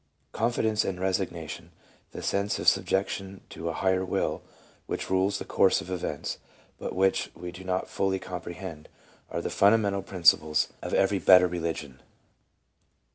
[0.31, 1.69] Confidence and resignation,
[2.11, 4.41] the sense of subjection to a higher will
[4.87, 6.39] which rules the course of events,
[6.79, 8.89] but which we do not fully comprehend,
[9.29, 12.05] are the fundamental principles of every better re 328 LEUBA: ligion.